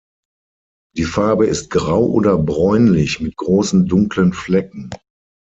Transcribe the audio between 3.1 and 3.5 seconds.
mit